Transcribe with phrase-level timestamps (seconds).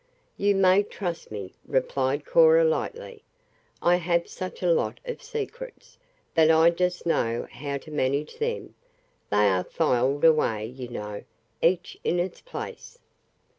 [0.35, 3.21] "You may trust me," replied Cora lightly.
[3.83, 5.99] "I have such a lot of secrets,
[6.33, 8.73] that I just know how to manage them
[9.29, 11.21] they are filed away, you know,
[11.61, 12.97] each in its place."